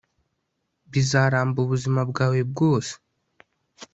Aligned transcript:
bizaramba 0.91 1.57
ubuzima 1.65 2.01
bwawe 2.11 2.39
bwose 2.51 2.93